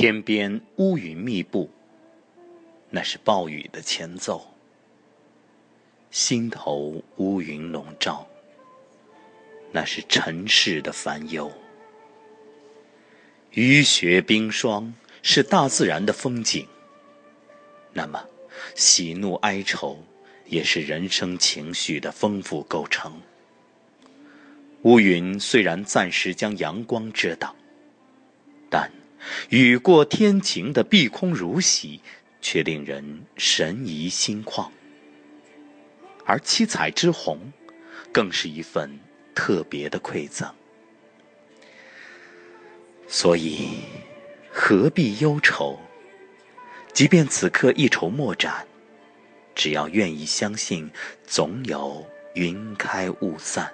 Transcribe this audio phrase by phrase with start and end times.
[0.00, 1.68] 天边乌云密布，
[2.88, 4.40] 那是暴雨的前奏；
[6.12, 8.24] 心头乌云笼罩，
[9.72, 11.50] 那是尘世的烦忧。
[13.50, 16.64] 雨雪冰霜是大自然的风景，
[17.92, 18.24] 那么
[18.76, 19.98] 喜怒哀愁
[20.46, 23.20] 也是人生情绪的丰富构成。
[24.82, 27.52] 乌云虽然暂时将阳光遮挡，
[29.50, 32.00] 雨过天晴的碧空如洗，
[32.40, 34.68] 却令人神怡心旷。
[36.24, 37.52] 而七彩之红，
[38.12, 38.98] 更是一份
[39.34, 40.52] 特别的馈赠。
[43.06, 43.80] 所以，
[44.52, 45.78] 何必忧愁？
[46.92, 48.66] 即便此刻一筹莫展，
[49.54, 50.90] 只要愿意相信，
[51.26, 53.72] 总有云开雾散。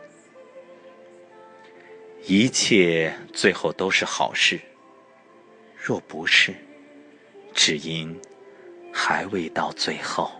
[2.26, 4.60] 一切最后都是好事。
[5.86, 6.54] 若不是，
[7.52, 8.18] 只因
[8.90, 10.32] 还未到最后。